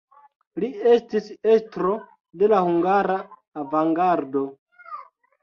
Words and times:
Li 0.61 0.69
estis 0.93 1.27
estro 1.55 1.91
de 2.45 2.49
la 2.55 2.63
hungara 2.69 3.19
avangardo. 3.67 4.45